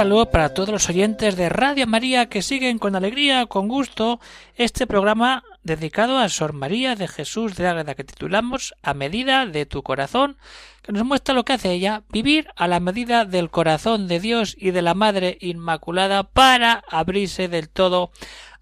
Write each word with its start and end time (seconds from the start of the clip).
Saludo 0.00 0.30
para 0.30 0.54
todos 0.54 0.70
los 0.70 0.88
oyentes 0.88 1.36
de 1.36 1.50
Radio 1.50 1.86
María 1.86 2.30
que 2.30 2.40
siguen 2.40 2.78
con 2.78 2.96
alegría, 2.96 3.44
con 3.44 3.68
gusto, 3.68 4.18
este 4.56 4.86
programa 4.86 5.44
dedicado 5.62 6.16
a 6.16 6.30
Sor 6.30 6.54
María 6.54 6.96
de 6.96 7.06
Jesús 7.06 7.54
de 7.54 7.68
Ágreda 7.68 7.94
que 7.94 8.04
titulamos 8.04 8.74
A 8.82 8.94
medida 8.94 9.44
de 9.44 9.66
tu 9.66 9.82
corazón, 9.82 10.38
que 10.80 10.92
nos 10.92 11.04
muestra 11.04 11.34
lo 11.34 11.44
que 11.44 11.52
hace 11.52 11.72
ella, 11.72 12.02
vivir 12.08 12.48
a 12.56 12.66
la 12.66 12.80
medida 12.80 13.26
del 13.26 13.50
corazón 13.50 14.08
de 14.08 14.20
Dios 14.20 14.56
y 14.58 14.70
de 14.70 14.80
la 14.80 14.94
Madre 14.94 15.36
Inmaculada 15.42 16.22
para 16.22 16.82
abrirse 16.88 17.48
del 17.48 17.68
todo 17.68 18.10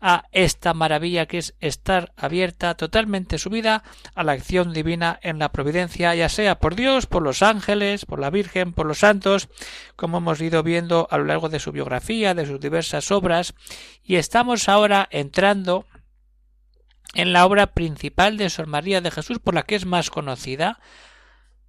a 0.01 0.25
esta 0.33 0.75
maravilla 0.75 1.27
que 1.27 1.39
es 1.39 1.55
estar 1.61 2.13
abierta 2.17 2.77
totalmente 2.77 3.39
su 3.39 3.51
vida 3.51 3.83
a 4.15 4.23
la 4.23 4.33
acción 4.33 4.73
divina 4.73 5.19
en 5.23 5.39
la 5.39 5.51
providencia, 5.51 6.15
ya 6.15 6.29
sea 6.29 6.59
por 6.59 6.77
Dios, 6.77 7.07
por 7.07 7.23
los 7.23 7.43
ángeles, 7.43 8.07
por 8.07 8.21
la 8.21 8.31
Virgen, 8.31 8.73
por 8.73 8.87
los 8.87 8.99
santos, 8.99 9.49
como 9.97 10.19
hemos 10.19 10.41
ido 10.41 10.63
viendo 10.63 11.09
a 11.11 11.19
lo 11.19 11.25
largo 11.25 11.49
de 11.49 11.59
su 11.59 11.73
biografía, 11.73 12.35
de 12.35 12.47
sus 12.47 12.61
diversas 12.61 13.11
obras, 13.11 13.55
y 14.03 14.17
estamos 14.17 14.69
ahora 14.69 15.09
entrando 15.11 15.87
en 17.15 17.33
la 17.33 17.47
obra 17.47 17.69
principal 17.69 18.37
de 18.37 18.51
Sor 18.51 18.67
María 18.67 19.01
de 19.01 19.11
Jesús, 19.11 19.39
por 19.39 19.55
la 19.55 19.63
que 19.63 19.75
es 19.75 19.87
más 19.87 20.11
conocida, 20.11 20.79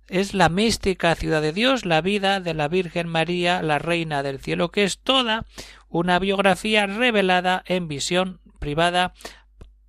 es 0.10 0.34
la 0.34 0.50
mística 0.50 1.14
ciudad 1.16 1.42
de 1.42 1.54
Dios, 1.54 1.86
la 1.86 2.02
vida 2.02 2.40
de 2.40 2.54
la 2.54 2.68
Virgen 2.68 3.08
María, 3.08 3.62
la 3.62 3.80
Reina 3.80 4.24
del 4.24 4.40
Cielo, 4.40 4.72
que 4.72 4.84
es 4.84 4.98
toda 5.00 5.46
una 5.90 6.20
biografía 6.20 6.88
revelada 6.88 7.64
en 7.66 7.88
visión 7.88 8.40
privada 8.60 9.14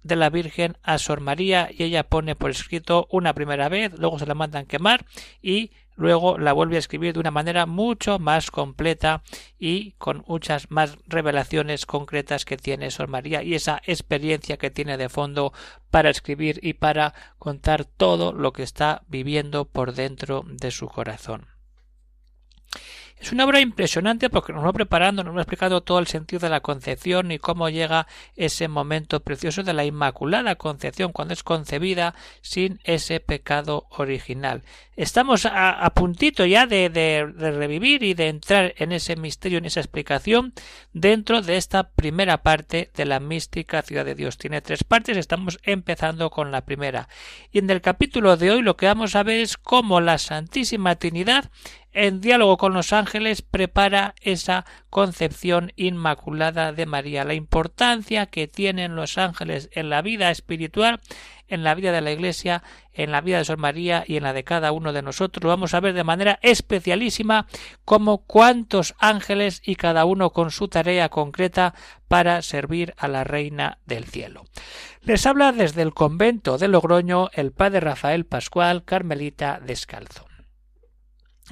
de 0.03 0.17
la 0.17 0.31
Virgen 0.31 0.77
a 0.83 0.98
Sor 0.98 1.20
María 1.20 1.69
y 1.70 1.84
ella 1.84 2.05
pone 2.05 2.34
por 2.34 2.51
escrito 2.51 3.06
una 3.11 3.34
primera 3.34 3.69
vez, 3.69 3.93
luego 3.98 4.19
se 4.19 4.27
la 4.27 4.34
mandan 4.34 4.67
quemar 4.67 5.05
y 5.43 5.73
luego 5.97 6.39
la 6.39 6.55
vuelve 6.55 6.77
a 6.77 6.78
escribir 6.78 7.12
de 7.12 7.21
una 7.21 7.31
manera 7.31 7.67
mucho 7.67 8.19
más 8.19 8.51
completa 8.51 9.23
y 9.59 9.93
con 9.93 10.25
muchas 10.27 10.71
más 10.71 10.97
revelaciones 11.06 11.84
concretas 11.84 12.47
que 12.47 12.56
tiene 12.56 12.91
Sor 12.91 13.09
María 13.09 13.43
y 13.43 13.55
esa 13.55 13.83
experiencia 13.84 14.56
que 14.56 14.71
tiene 14.71 14.97
de 14.97 15.11
fondo 15.11 15.53
para 15.91 16.09
escribir 16.09 16.59
y 16.62 16.73
para 16.73 17.12
contar 17.39 17.84
todo 17.84 18.33
lo 18.33 18.53
que 18.55 18.62
está 18.62 19.03
viviendo 19.09 19.67
por 19.67 19.93
dentro 19.93 20.45
de 20.47 20.71
su 20.71 20.89
corazón. 20.89 21.47
Es 23.21 23.33
una 23.33 23.45
obra 23.45 23.61
impresionante 23.61 24.31
porque 24.31 24.55
nos 24.55 24.65
va 24.65 24.73
preparando, 24.73 25.23
nos 25.23 25.37
va 25.37 25.43
explicando 25.43 25.83
todo 25.83 25.99
el 25.99 26.07
sentido 26.07 26.41
de 26.41 26.49
la 26.49 26.61
concepción 26.61 27.31
y 27.33 27.39
cómo 27.39 27.69
llega 27.69 28.07
ese 28.35 28.67
momento 28.67 29.21
precioso 29.21 29.62
de 29.62 29.75
la 29.75 29.85
Inmaculada 29.85 30.57
Concepción 30.57 31.12
cuando 31.12 31.35
es 31.35 31.43
concebida 31.43 32.15
sin 32.41 32.81
ese 32.83 33.21
pecado 33.21 33.87
original. 33.91 34.62
Estamos 34.97 35.47
a, 35.47 35.91
puntito 35.95 36.47
ya 36.47 36.67
de, 36.67 36.89
de, 36.89 37.27
revivir 37.27 38.03
y 38.03 38.15
de 38.15 38.29
entrar 38.29 38.75
en 38.79 38.93
ese 38.93 39.17
misterio, 39.17 39.59
en 39.59 39.67
esa 39.67 39.81
explicación 39.81 40.53
dentro 40.93 41.43
de 41.43 41.56
esta 41.56 41.91
primera 41.91 42.43
parte 42.43 42.91
de 42.94 43.05
la 43.05 43.21
mística 43.21 43.83
ciudad 43.83 44.05
de 44.05 44.15
Dios. 44.15 44.39
Tiene 44.39 44.61
tres 44.61 44.84
partes, 44.84 45.17
estamos 45.17 45.59
empezando 45.62 46.31
con 46.31 46.50
la 46.50 46.67
primera. 46.67 47.09
Y 47.50 47.59
en 47.59 47.71
el 47.71 47.81
capítulo 47.81 48.37
de 48.37 48.50
hoy 48.50 48.62
lo 48.62 48.77
que 48.77 48.87
vamos 48.87 49.15
a 49.15 49.23
ver 49.23 49.41
es 49.41 49.56
cómo 49.56 50.00
la 50.00 50.19
Santísima 50.19 50.97
Trinidad 50.97 51.50
en 51.93 52.21
diálogo 52.21 52.56
con 52.56 52.73
los 52.73 52.93
ángeles 52.93 53.43
prepara 53.43 54.15
esa 54.21 54.65
concepción 54.91 55.73
inmaculada 55.77 56.73
de 56.73 56.87
María, 56.87 57.25
la 57.25 57.34
importancia 57.34 58.27
que 58.27 58.47
tienen 58.47 58.97
los 58.97 59.19
ángeles 59.19 59.71
en 59.73 59.91
la 59.91 60.03
vida 60.03 60.31
espiritual, 60.31 61.00
en 61.49 61.65
la 61.65 61.75
vida 61.75 61.91
de 61.93 62.00
la 62.00 62.12
Iglesia, 62.12 62.62
en 62.93 63.11
la 63.11 63.21
vida 63.21 63.39
de 63.39 63.45
Sor 63.45 63.59
María 63.59 64.05
y 64.06 64.17
en 64.17 64.23
la 64.23 64.33
de 64.33 64.45
cada 64.45 64.73
uno 64.73 64.93
de 64.93 65.03
nosotros. 65.03 65.49
Vamos 65.49 65.75
a 65.75 65.81
ver 65.81 65.95
de 65.95 66.05
manera 66.05 66.39
especialísima 66.43 67.47
cómo 67.84 68.19
cuántos 68.19 68.95
ángeles 68.99 69.61
y 69.65 69.75
cada 69.75 70.05
uno 70.05 70.31
con 70.31 70.50
su 70.53 70.69
tarea 70.69 71.09
concreta 71.09 71.75
para 72.09 72.43
servir 72.43 72.95
a 72.99 73.09
la 73.09 73.25
Reina 73.25 73.79
del 73.87 74.05
Cielo. 74.05 74.45
Les 75.03 75.27
habla 75.27 75.53
desde 75.53 75.83
el 75.83 75.93
convento 75.93 76.56
de 76.56 76.69
Logroño 76.69 77.31
el 77.33 77.53
padre 77.53 77.81
Rafael 77.81 78.27
Pascual, 78.27 78.84
Carmelita 78.84 79.61
Descalzo. 79.61 80.30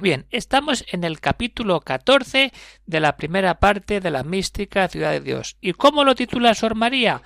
Bien, 0.01 0.27
estamos 0.31 0.85
en 0.93 1.03
el 1.03 1.19
capítulo 1.19 1.81
14 1.81 2.53
de 2.87 3.01
la 3.01 3.17
primera 3.17 3.59
parte 3.59 3.99
de 3.99 4.13
la 4.13 4.23
mística 4.23 4.87
Ciudad 4.87 5.11
de 5.11 5.21
Dios. 5.21 5.57
¿Y 5.61 5.73
cómo 5.73 6.05
lo 6.05 6.15
titula 6.15 6.55
Sor 6.55 6.77
María? 6.77 7.23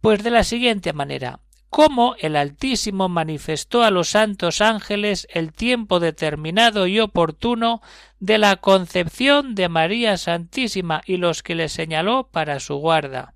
Pues 0.00 0.22
de 0.22 0.30
la 0.30 0.42
siguiente 0.42 0.94
manera. 0.94 1.40
Cómo 1.68 2.16
el 2.18 2.36
Altísimo 2.36 3.10
manifestó 3.10 3.82
a 3.82 3.90
los 3.90 4.08
santos 4.08 4.62
ángeles 4.62 5.28
el 5.30 5.52
tiempo 5.52 6.00
determinado 6.00 6.86
y 6.86 6.98
oportuno 6.98 7.82
de 8.20 8.38
la 8.38 8.56
concepción 8.56 9.54
de 9.54 9.68
María 9.68 10.16
Santísima 10.16 11.02
y 11.04 11.18
los 11.18 11.42
que 11.42 11.54
le 11.54 11.68
señaló 11.68 12.28
para 12.32 12.58
su 12.58 12.76
guarda. 12.76 13.34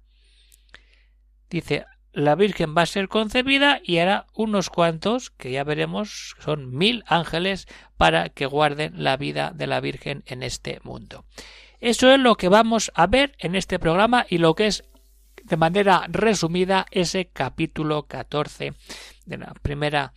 Dice, 1.50 1.84
la 2.16 2.34
Virgen 2.34 2.75
va 2.75 2.81
a 2.81 2.87
ser 2.87 3.09
concebida 3.09 3.78
y 3.84 3.99
hará 3.99 4.27
unos 4.32 4.71
cuantos, 4.71 5.28
que 5.28 5.50
ya 5.50 5.65
veremos, 5.65 6.34
son 6.43 6.75
mil 6.75 7.04
ángeles 7.06 7.69
para 7.99 8.31
que 8.31 8.47
guarden 8.47 9.04
la 9.04 9.19
vida 9.19 9.53
de 9.54 9.66
la 9.66 9.81
Virgen 9.81 10.25
en 10.25 10.43
este 10.43 10.81
mundo. 10.82 11.26
Eso 11.78 12.10
es 12.10 12.19
lo 12.19 12.37
que 12.37 12.49
vamos 12.49 12.91
a 12.94 13.06
ver 13.06 13.37
en 13.38 13.55
este 13.55 13.78
programa 13.78 14.25
y 14.31 14.38
lo 14.38 14.55
que 14.55 14.66
es 14.66 14.84
de 15.44 15.59
manera 15.59 16.06
resumida 16.09 16.87
ese 16.91 17.26
capítulo 17.26 18.05
14 18.05 18.72
de 19.26 19.37
la 19.37 19.53
primera 19.60 20.15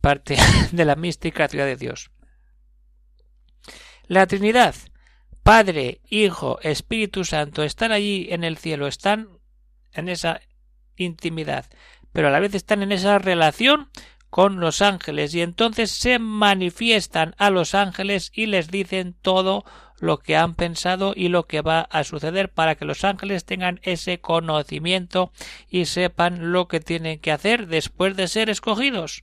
parte 0.00 0.36
de 0.70 0.84
la 0.84 0.94
mística 0.94 1.48
ciudad 1.48 1.66
de 1.66 1.76
Dios. 1.76 2.12
La 4.06 4.28
Trinidad, 4.28 4.76
Padre, 5.42 6.00
Hijo, 6.08 6.60
Espíritu 6.62 7.24
Santo, 7.24 7.64
están 7.64 7.90
allí 7.90 8.28
en 8.30 8.44
el 8.44 8.56
cielo, 8.56 8.86
están 8.86 9.30
en 9.94 10.08
esa 10.08 10.40
intimidad, 10.96 11.66
pero 12.12 12.28
a 12.28 12.30
la 12.30 12.40
vez 12.40 12.54
están 12.54 12.82
en 12.82 12.92
esa 12.92 13.18
relación 13.18 13.88
con 14.30 14.58
los 14.58 14.82
ángeles 14.82 15.32
y 15.34 15.42
entonces 15.42 15.92
se 15.92 16.18
manifiestan 16.18 17.36
a 17.38 17.50
los 17.50 17.74
ángeles 17.74 18.32
y 18.34 18.46
les 18.46 18.68
dicen 18.68 19.14
todo 19.22 19.64
lo 20.00 20.18
que 20.18 20.36
han 20.36 20.54
pensado 20.54 21.12
y 21.14 21.28
lo 21.28 21.46
que 21.46 21.60
va 21.60 21.82
a 21.82 22.02
suceder 22.04 22.50
para 22.50 22.74
que 22.74 22.84
los 22.84 23.04
ángeles 23.04 23.44
tengan 23.44 23.78
ese 23.84 24.20
conocimiento 24.20 25.32
y 25.68 25.84
sepan 25.84 26.52
lo 26.52 26.66
que 26.68 26.80
tienen 26.80 27.20
que 27.20 27.32
hacer 27.32 27.68
después 27.68 28.16
de 28.16 28.26
ser 28.28 28.50
escogidos. 28.50 29.22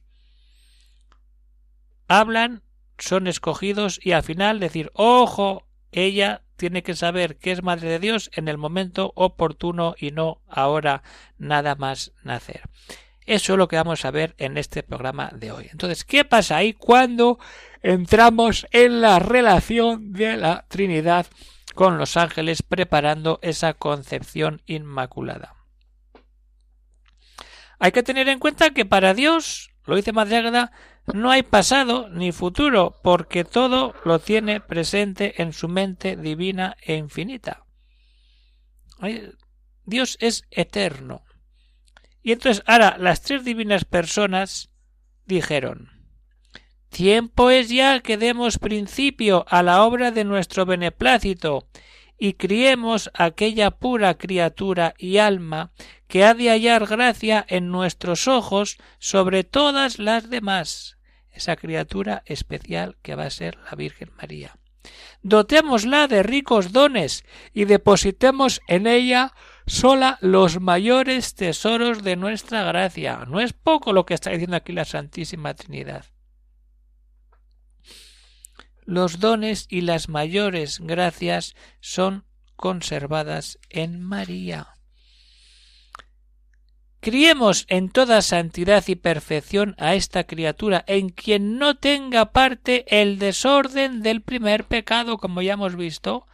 Hablan, 2.08 2.64
son 2.98 3.28
escogidos 3.28 4.00
y 4.02 4.14
al 4.14 4.24
final 4.24 4.60
decir 4.60 4.92
ojo, 4.94 5.68
ella 5.92 6.42
tiene 6.62 6.84
que 6.84 6.96
saber 6.96 7.38
que 7.38 7.52
es 7.52 7.64
Madre 7.64 7.90
de 7.90 7.98
Dios 7.98 8.30
en 8.36 8.48
el 8.48 8.60
momento 8.60 9.14
oportuno 9.16 9.96
y 9.98 10.12
no 10.12 10.44
ahora 10.48 11.02
nada 11.40 11.74
más 11.74 12.12
nacer. 12.22 12.62
Eso 13.26 13.54
es 13.54 13.58
lo 13.58 13.68
que 13.68 13.78
vamos 13.78 14.06
a 14.06 14.12
ver 14.12 14.36
en 14.38 14.60
este 14.60 14.84
programa 14.84 15.32
de 15.34 15.52
hoy. 15.52 15.70
Entonces, 15.72 16.06
¿qué 16.06 16.24
pasa 16.24 16.58
ahí 16.58 16.74
cuando 16.74 17.40
entramos 17.82 18.68
en 18.70 19.02
la 19.02 19.18
relación 19.18 20.14
de 20.14 20.38
la 20.38 20.68
Trinidad 20.68 21.26
con 21.74 21.98
los 21.98 22.16
ángeles 22.16 22.62
preparando 22.62 23.40
esa 23.42 23.74
concepción 23.74 24.62
inmaculada? 24.68 25.56
Hay 27.80 27.92
que 27.92 28.04
tener 28.04 28.30
en 28.30 28.38
cuenta 28.38 28.70
que 28.70 28.86
para 28.86 29.16
Dios, 29.16 29.72
lo 29.86 29.96
dice 29.96 30.14
Madre 30.14 30.70
no 31.14 31.32
hay 31.32 31.44
pasado 31.44 32.10
ni 32.10 32.32
futuro, 32.32 33.00
porque 33.04 33.44
todo 33.44 33.94
lo 34.06 34.20
tiene 34.20 34.62
presente 34.62 35.42
en 35.42 35.54
su 35.54 35.68
mente 35.68 36.16
divina 36.16 36.78
e 36.82 36.96
infinita. 36.96 37.66
Dios 39.86 40.18
es 40.20 40.44
eterno. 40.52 41.24
Y 42.24 42.32
entonces 42.32 42.64
ahora 42.68 42.98
las 43.00 43.22
tres 43.22 43.44
divinas 43.44 43.84
personas 43.84 44.70
dijeron 45.26 45.90
Tiempo 46.90 47.50
es 47.50 47.70
ya 47.70 48.02
que 48.02 48.18
demos 48.18 48.60
principio 48.60 49.46
a 49.50 49.64
la 49.64 49.84
obra 49.84 50.12
de 50.12 50.24
nuestro 50.24 50.66
beneplácito 50.66 51.68
y 52.24 52.34
criemos 52.34 53.10
aquella 53.16 53.72
pura 53.72 54.14
criatura 54.14 54.94
y 55.00 55.18
alma 55.18 55.72
que 56.08 56.24
ha 56.24 56.36
de 56.36 56.52
hallar 56.52 56.86
gracia 56.86 57.44
en 57.50 57.72
nuestros 57.72 58.28
ojos 58.28 58.78
sobre 59.00 59.44
todas 59.44 59.98
las 59.98 60.30
demás, 60.30 61.00
esa 61.32 61.56
criatura 61.56 62.22
especial 62.28 62.96
que 63.02 63.16
va 63.16 63.24
a 63.24 63.32
ser 63.32 63.58
la 63.68 63.76
Virgen 63.76 64.12
María. 64.18 64.56
Dotémosla 65.24 66.08
de 66.08 66.22
ricos 66.22 66.72
dones 66.72 67.26
y 67.56 67.66
depositemos 67.66 68.62
en 68.68 68.86
ella 68.86 69.34
sola 69.66 70.20
los 70.22 70.62
mayores 70.62 71.34
tesoros 71.34 72.04
de 72.04 72.18
nuestra 72.18 72.62
gracia. 72.62 73.26
No 73.28 73.40
es 73.40 73.54
poco 73.54 73.94
lo 73.94 74.06
que 74.06 74.14
está 74.14 74.30
diciendo 74.30 74.58
aquí 74.58 74.74
la 74.74 74.86
Santísima 74.86 75.56
Trinidad. 75.56 76.06
Los 78.92 79.22
dones 79.22 79.68
y 79.70 79.80
las 79.80 80.10
mayores 80.10 80.82
gracias 80.82 81.56
son 81.80 82.26
conservadas 82.58 83.58
en 83.70 84.02
María. 84.02 84.68
Criemos 87.00 87.66
en 87.70 87.90
toda 87.90 88.22
santidad 88.22 88.84
y 88.88 88.96
perfección 88.96 89.76
a 89.78 89.96
esta 89.96 90.26
criatura, 90.26 90.84
en 90.88 91.08
quien 91.08 91.58
no 91.58 91.78
tenga 91.78 92.34
parte 92.34 92.84
el 93.02 93.18
desorden 93.18 94.02
del 94.02 94.24
primer 94.24 94.66
pecado, 94.66 95.20
como 95.20 95.42
ya 95.42 95.54
hemos 95.54 95.78
visto. 95.78 96.26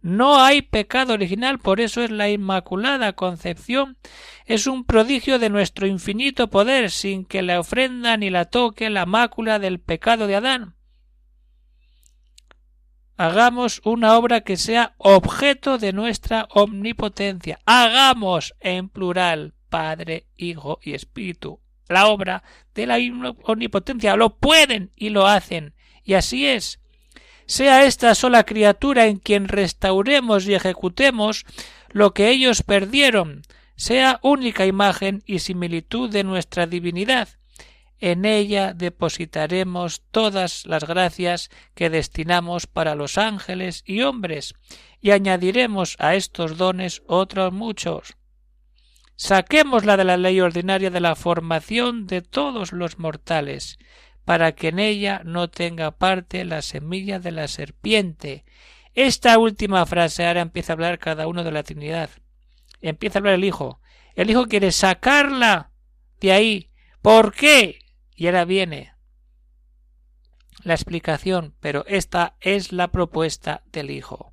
No 0.00 0.40
hay 0.40 0.62
pecado 0.62 1.12
original, 1.12 1.58
por 1.58 1.82
eso 1.82 2.02
es 2.02 2.10
la 2.10 2.30
Inmaculada 2.30 3.12
Concepción. 3.12 3.98
Es 4.46 4.66
un 4.66 4.86
prodigio 4.86 5.38
de 5.38 5.50
nuestro 5.50 5.86
infinito 5.86 6.48
poder, 6.48 6.90
sin 6.90 7.26
que 7.26 7.42
la 7.42 7.60
ofrenda 7.60 8.16
ni 8.16 8.30
la 8.30 8.46
toque 8.46 8.88
la 8.88 9.04
mácula 9.04 9.58
del 9.58 9.80
pecado 9.80 10.26
de 10.26 10.36
Adán. 10.36 10.75
Hagamos 13.18 13.80
una 13.84 14.16
obra 14.16 14.42
que 14.42 14.58
sea 14.58 14.94
objeto 14.98 15.78
de 15.78 15.92
nuestra 15.94 16.48
omnipotencia. 16.50 17.58
Hagamos 17.64 18.54
en 18.60 18.90
plural 18.90 19.54
Padre, 19.70 20.26
Hijo 20.36 20.78
y 20.82 20.92
Espíritu. 20.92 21.60
La 21.88 22.08
obra 22.08 22.42
de 22.74 22.86
la 22.86 22.98
omnipotencia 23.44 24.16
lo 24.16 24.36
pueden 24.36 24.92
y 24.96 25.08
lo 25.08 25.26
hacen. 25.26 25.74
Y 26.04 26.14
así 26.14 26.46
es. 26.46 26.80
Sea 27.46 27.84
esta 27.84 28.14
sola 28.14 28.44
criatura 28.44 29.06
en 29.06 29.18
quien 29.18 29.48
restauremos 29.48 30.46
y 30.46 30.54
ejecutemos 30.54 31.46
lo 31.90 32.12
que 32.12 32.28
ellos 32.28 32.62
perdieron, 32.62 33.42
sea 33.76 34.18
única 34.22 34.66
imagen 34.66 35.22
y 35.26 35.38
similitud 35.38 36.10
de 36.10 36.24
nuestra 36.24 36.66
divinidad. 36.66 37.28
En 37.98 38.26
ella 38.26 38.74
depositaremos 38.74 40.02
todas 40.10 40.66
las 40.66 40.84
gracias 40.84 41.50
que 41.74 41.88
destinamos 41.88 42.66
para 42.66 42.94
los 42.94 43.16
ángeles 43.16 43.82
y 43.86 44.02
hombres, 44.02 44.54
y 45.00 45.12
añadiremos 45.12 45.96
a 45.98 46.14
estos 46.14 46.58
dones 46.58 47.02
otros 47.06 47.52
muchos. 47.52 48.16
Saquémosla 49.16 49.96
de 49.96 50.04
la 50.04 50.18
ley 50.18 50.40
ordinaria 50.40 50.90
de 50.90 51.00
la 51.00 51.14
formación 51.14 52.06
de 52.06 52.20
todos 52.20 52.72
los 52.72 52.98
mortales, 52.98 53.78
para 54.26 54.52
que 54.52 54.68
en 54.68 54.78
ella 54.78 55.22
no 55.24 55.48
tenga 55.48 55.92
parte 55.92 56.44
la 56.44 56.60
semilla 56.60 57.18
de 57.18 57.32
la 57.32 57.48
serpiente. 57.48 58.44
Esta 58.92 59.38
última 59.38 59.86
frase 59.86 60.26
ahora 60.26 60.42
empieza 60.42 60.72
a 60.72 60.74
hablar 60.74 60.98
cada 60.98 61.28
uno 61.28 61.44
de 61.44 61.52
la 61.52 61.62
Trinidad. 61.62 62.10
Empieza 62.82 63.18
a 63.18 63.20
hablar 63.20 63.34
el 63.34 63.44
Hijo. 63.44 63.80
El 64.16 64.28
Hijo 64.28 64.46
quiere 64.46 64.72
sacarla 64.72 65.70
de 66.20 66.32
ahí. 66.32 66.70
¿Por 67.00 67.32
qué? 67.32 67.78
Y 68.16 68.26
ahora 68.26 68.44
viene 68.44 68.94
la 70.62 70.74
explicación, 70.74 71.54
pero 71.60 71.84
esta 71.86 72.36
es 72.40 72.72
la 72.72 72.88
propuesta 72.88 73.62
del 73.70 73.90
Hijo. 73.90 74.32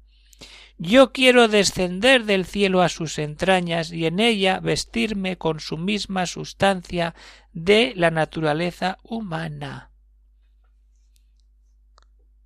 Yo 0.78 1.12
quiero 1.12 1.48
descender 1.48 2.26
del 2.26 2.46
cielo 2.46 2.82
a 2.82 2.90
sus 2.90 3.20
entrañas 3.20 3.92
y 3.92 4.06
en 4.06 4.20
ella 4.20 4.60
vestirme 4.60 5.38
con 5.38 5.60
su 5.60 5.78
misma 5.78 6.26
sustancia 6.26 7.14
de 7.52 7.94
la 7.96 8.10
naturaleza 8.10 8.98
humana. 9.04 9.92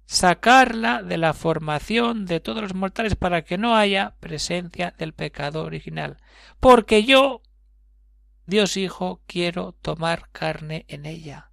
Sacarla 0.06 1.04
de 1.04 1.18
la 1.18 1.34
formación 1.34 2.26
de 2.26 2.40
todos 2.40 2.62
los 2.62 2.74
mortales 2.74 3.16
para 3.16 3.44
que 3.44 3.58
no 3.58 3.76
haya 3.76 4.16
presencia 4.20 4.94
del 4.98 5.14
pecado 5.14 5.64
original. 5.64 6.18
Porque 6.60 7.04
yo, 7.04 7.42
Dios 8.48 8.78
Hijo, 8.78 9.22
quiero 9.28 9.74
tomar 9.74 10.30
carne 10.32 10.86
en 10.88 11.06
ella. 11.06 11.52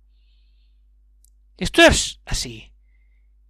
Esto 1.57 1.83
es 1.83 2.21
así. 2.25 2.73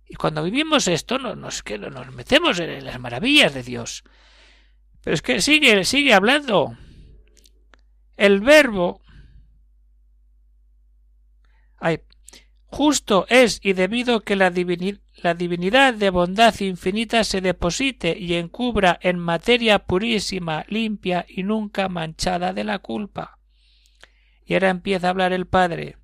Y 0.06 0.14
cuando 0.14 0.42
vivimos 0.42 0.88
esto, 0.88 1.18
no, 1.18 1.36
nos, 1.36 1.62
que 1.62 1.78
nos 1.78 2.12
metemos 2.12 2.58
en 2.58 2.84
las 2.84 2.98
maravillas 2.98 3.52
de 3.52 3.62
Dios. 3.62 4.02
Pero 5.02 5.14
es 5.14 5.22
que 5.22 5.42
sigue, 5.42 5.84
sigue 5.84 6.14
hablando. 6.14 6.76
El 8.16 8.40
verbo. 8.40 9.02
Ay, 11.76 12.00
justo 12.66 13.26
es 13.28 13.60
y 13.62 13.74
debido 13.74 14.20
que 14.20 14.36
la, 14.36 14.50
la 15.22 15.34
divinidad 15.34 15.94
de 15.94 16.10
bondad 16.10 16.58
infinita 16.60 17.24
se 17.24 17.40
deposite 17.40 18.16
y 18.18 18.34
encubra 18.34 18.98
en 19.02 19.18
materia 19.18 19.80
purísima, 19.80 20.64
limpia 20.68 21.26
y 21.28 21.42
nunca 21.42 21.88
manchada 21.88 22.52
de 22.52 22.64
la 22.64 22.78
culpa. 22.78 23.33
Y 24.44 24.54
ahora 24.54 24.70
empieza 24.70 25.06
a 25.06 25.10
hablar 25.10 25.32
el 25.32 25.46
Padre. 25.46 25.96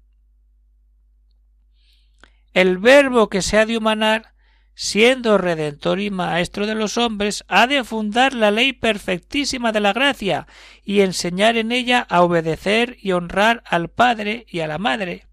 El 2.53 2.79
verbo 2.79 3.29
que 3.29 3.43
se 3.43 3.59
ha 3.59 3.67
de 3.67 3.77
humanar, 3.77 4.35
siendo 4.75 5.39
redentor 5.39 6.01
y 6.01 6.11
maestro 6.11 6.67
de 6.67 6.75
los 6.75 6.97
hombres, 6.97 7.45
ha 7.49 7.67
de 7.67 7.85
fundar 7.85 8.35
la 8.35 8.51
ley 8.51 8.73
perfectísima 8.73 9.73
de 9.73 9.81
la 9.81 9.93
gracia 9.93 10.47
y 10.83 11.03
enseñar 11.03 11.57
en 11.57 11.71
ella 11.71 12.07
a 12.09 12.23
obedecer 12.23 12.97
y 13.01 13.13
honrar 13.13 13.63
al 13.67 13.89
Padre 13.89 14.47
y 14.49 14.61
a 14.61 14.67
la 14.67 14.79
Madre, 14.79 15.27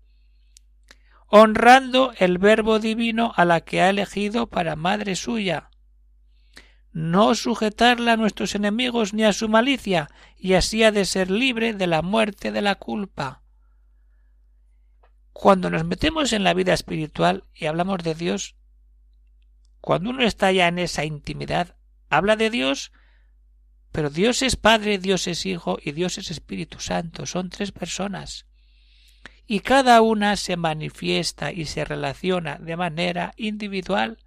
honrando 1.28 2.14
el 2.18 2.38
verbo 2.38 2.80
divino 2.80 3.34
a 3.36 3.46
la 3.46 3.62
que 3.62 3.82
ha 3.82 3.90
elegido 3.90 4.48
para 4.48 4.76
madre 4.76 5.16
suya, 5.16 5.70
no 6.98 7.36
sujetarla 7.36 8.14
a 8.14 8.18
nuestros 8.18 8.56
enemigos 8.56 9.14
ni 9.14 9.24
a 9.24 9.32
su 9.32 9.48
malicia, 9.48 10.10
y 10.36 10.56
así 10.56 10.84
ha 10.84 10.92
de 10.92 11.06
ser 11.06 11.30
libre 11.30 11.74
de 11.74 11.86
la 11.86 12.02
muerte 12.02 12.52
de 12.52 12.64
la 12.64 12.74
culpa. 12.74 13.44
Cuando 15.32 15.70
nos 15.70 15.86
metemos 15.86 16.34
en 16.34 16.44
la 16.44 16.56
vida 16.56 16.74
espiritual 16.74 17.44
y 17.54 17.68
hablamos 17.68 18.02
de 18.02 18.16
Dios, 18.16 18.56
cuando 19.80 20.10
uno 20.10 20.24
está 20.24 20.52
ya 20.52 20.68
en 20.68 20.80
esa 20.80 21.06
intimidad, 21.06 21.76
habla 22.10 22.36
de 22.36 22.50
Dios, 22.50 22.92
pero 23.92 24.10
Dios 24.10 24.42
es 24.42 24.56
Padre, 24.56 24.98
Dios 24.98 25.28
es 25.28 25.46
Hijo 25.46 25.78
y 25.80 25.92
Dios 25.92 26.18
es 26.18 26.32
Espíritu 26.32 26.80
Santo, 26.80 27.28
son 27.28 27.52
tres 27.52 27.72
personas. 27.72 28.48
Y 29.46 29.60
cada 29.60 30.02
una 30.02 30.36
se 30.36 30.58
manifiesta 30.58 31.52
y 31.52 31.66
se 31.66 31.86
relaciona 31.86 32.58
de 32.58 32.76
manera 32.76 33.36
individual 33.38 34.18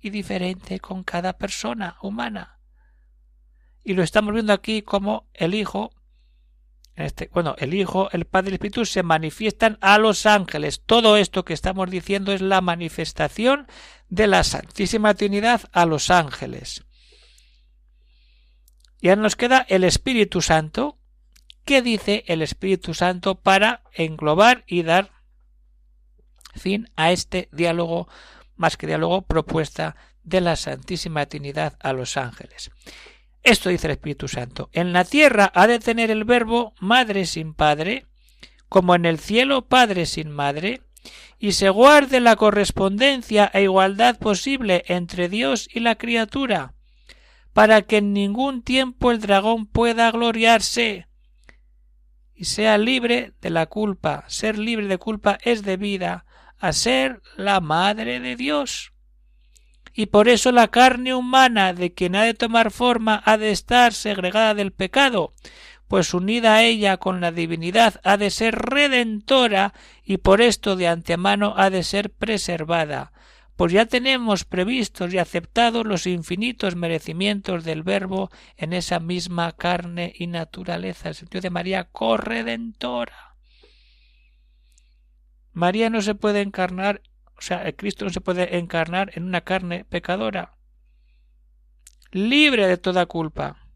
y 0.00 0.10
diferente 0.10 0.80
con 0.80 1.04
cada 1.04 1.38
persona 1.38 1.96
humana. 2.02 2.58
Y 3.82 3.94
lo 3.94 4.02
estamos 4.02 4.34
viendo 4.34 4.52
aquí 4.52 4.82
como 4.82 5.28
el 5.34 5.54
Hijo 5.54 5.92
este, 6.96 7.30
bueno, 7.32 7.54
el 7.58 7.72
Hijo, 7.74 8.10
el 8.12 8.26
Padre 8.26 8.48
y 8.48 8.50
el 8.50 8.54
Espíritu 8.54 8.84
se 8.84 9.02
manifiestan 9.02 9.78
a 9.80 9.98
los 9.98 10.26
ángeles. 10.26 10.82
Todo 10.84 11.16
esto 11.16 11.44
que 11.44 11.54
estamos 11.54 11.90
diciendo 11.90 12.32
es 12.32 12.42
la 12.42 12.60
manifestación 12.60 13.66
de 14.08 14.26
la 14.26 14.44
Santísima 14.44 15.14
Trinidad 15.14 15.62
a 15.72 15.86
los 15.86 16.10
ángeles. 16.10 16.84
Y 19.00 19.08
ahora 19.08 19.22
nos 19.22 19.36
queda 19.36 19.64
el 19.68 19.84
Espíritu 19.84 20.42
Santo. 20.42 20.98
¿Qué 21.64 21.80
dice 21.80 22.24
el 22.26 22.42
Espíritu 22.42 22.92
Santo 22.92 23.36
para 23.36 23.82
englobar 23.94 24.64
y 24.66 24.82
dar 24.82 25.10
fin 26.54 26.90
a 26.96 27.12
este 27.12 27.48
diálogo, 27.52 28.08
más 28.60 28.76
que 28.76 28.86
diálogo, 28.86 29.22
propuesta 29.22 29.96
de 30.22 30.42
la 30.42 30.54
Santísima 30.54 31.24
Trinidad 31.24 31.78
a 31.80 31.94
los 31.94 32.18
ángeles? 32.18 32.70
Esto 33.42 33.70
dice 33.70 33.86
el 33.86 33.92
Espíritu 33.92 34.28
Santo. 34.28 34.68
En 34.72 34.92
la 34.92 35.04
tierra 35.04 35.50
ha 35.54 35.66
de 35.66 35.78
tener 35.78 36.10
el 36.10 36.24
verbo 36.24 36.74
madre 36.78 37.24
sin 37.24 37.54
padre, 37.54 38.06
como 38.68 38.94
en 38.94 39.06
el 39.06 39.18
cielo 39.18 39.66
padre 39.66 40.04
sin 40.04 40.30
madre, 40.30 40.82
y 41.38 41.52
se 41.52 41.70
guarde 41.70 42.20
la 42.20 42.36
correspondencia 42.36 43.50
e 43.54 43.62
igualdad 43.62 44.18
posible 44.18 44.84
entre 44.88 45.30
Dios 45.30 45.66
y 45.72 45.80
la 45.80 45.94
criatura, 45.94 46.74
para 47.54 47.80
que 47.80 47.96
en 47.96 48.12
ningún 48.12 48.62
tiempo 48.62 49.10
el 49.10 49.20
dragón 49.20 49.66
pueda 49.66 50.10
gloriarse 50.10 51.06
y 52.34 52.44
sea 52.44 52.76
libre 52.76 53.32
de 53.40 53.48
la 53.48 53.66
culpa. 53.66 54.24
Ser 54.28 54.58
libre 54.58 54.86
de 54.86 54.98
culpa 54.98 55.38
es 55.42 55.62
debida 55.62 56.26
a 56.60 56.72
ser 56.72 57.22
la 57.36 57.60
madre 57.60 58.20
de 58.20 58.36
Dios. 58.36 58.92
Y 59.92 60.06
por 60.06 60.28
eso 60.28 60.52
la 60.52 60.68
carne 60.68 61.14
humana 61.14 61.72
de 61.72 61.92
quien 61.92 62.14
ha 62.14 62.22
de 62.22 62.34
tomar 62.34 62.70
forma 62.70 63.22
ha 63.24 63.36
de 63.36 63.50
estar 63.50 63.92
segregada 63.92 64.54
del 64.54 64.70
pecado, 64.70 65.34
pues 65.88 66.14
unida 66.14 66.54
a 66.54 66.62
ella 66.62 66.98
con 66.98 67.20
la 67.20 67.32
divinidad 67.32 68.00
ha 68.04 68.16
de 68.16 68.30
ser 68.30 68.54
redentora 68.54 69.74
y 70.04 70.18
por 70.18 70.40
esto 70.40 70.76
de 70.76 70.86
antemano 70.86 71.54
ha 71.56 71.70
de 71.70 71.82
ser 71.82 72.10
preservada, 72.10 73.12
pues 73.56 73.72
ya 73.72 73.86
tenemos 73.86 74.44
previstos 74.44 75.12
y 75.12 75.18
aceptados 75.18 75.84
los 75.84 76.06
infinitos 76.06 76.76
merecimientos 76.76 77.64
del 77.64 77.82
Verbo 77.82 78.30
en 78.56 78.72
esa 78.72 79.00
misma 79.00 79.52
carne 79.52 80.12
y 80.16 80.28
naturaleza, 80.28 81.08
el 81.08 81.14
sentido 81.14 81.42
de 81.42 81.50
María 81.50 81.84
corredentora. 81.84 83.29
María 85.52 85.90
no 85.90 86.02
se 86.02 86.14
puede 86.14 86.40
encarnar 86.40 87.02
o 87.40 87.42
sea, 87.42 87.72
Cristo 87.72 88.04
no 88.04 88.10
se 88.10 88.20
puede 88.20 88.58
encarnar 88.58 89.12
en 89.14 89.24
una 89.24 89.40
carne 89.40 89.86
pecadora, 89.86 90.56
libre 92.10 92.66
de 92.66 92.76
toda 92.76 93.06
culpa. 93.06 93.66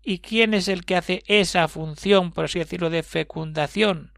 ¿Y 0.00 0.20
quién 0.20 0.54
es 0.54 0.68
el 0.68 0.84
que 0.84 0.94
hace 0.94 1.24
esa 1.26 1.66
función, 1.66 2.30
por 2.30 2.44
así 2.44 2.60
decirlo, 2.60 2.88
de 2.88 3.02
fecundación? 3.02 4.12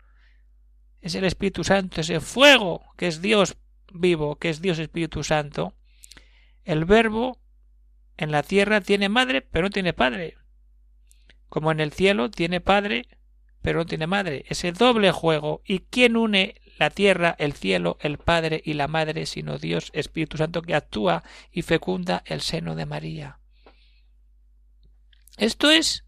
Es 1.01 1.15
el 1.15 1.25
Espíritu 1.25 1.65
Santo, 1.65 2.03
ese 2.03 2.21
fuego 2.21 2.83
que 2.99 3.07
es 3.07 3.23
Dios 3.23 3.57
vivo, 3.95 4.37
que 4.37 4.51
es 4.51 4.61
Dios 4.61 4.79
Espíritu 4.79 5.25
Santo. 5.25 5.73
El 6.65 6.85
verbo 6.85 7.39
en 8.19 8.31
la 8.31 8.43
tierra 8.43 8.83
tiene 8.83 9.09
madre, 9.09 9.41
pero 9.41 9.67
no 9.67 9.71
tiene 9.71 9.95
padre. 9.95 10.37
Como 11.49 11.73
en 11.73 11.81
el 11.81 11.93
cielo 11.93 12.31
tiene 12.31 12.61
padre, 12.61 13.09
pero 13.67 13.81
no 13.81 13.87
tiene 13.87 14.07
madre. 14.07 14.45
Ese 14.49 14.71
doble 14.71 15.11
juego. 15.11 15.61
¿Y 15.65 15.81
quién 15.81 16.17
une 16.17 16.63
la 16.79 16.89
tierra, 16.89 17.35
el 17.37 17.53
cielo, 17.53 17.99
el 18.01 18.17
Padre 18.17 18.63
y 18.65 18.75
la 18.75 18.87
Madre, 18.87 19.27
sino 19.27 19.59
Dios 19.59 19.91
Espíritu 19.93 20.37
Santo 20.37 20.63
que 20.63 20.77
actúa 20.77 21.25
y 21.51 21.63
fecunda 21.63 22.23
el 22.27 22.43
seno 22.43 22.77
de 22.77 22.87
María? 22.87 23.41
Esto 25.37 25.69
es. 25.69 26.05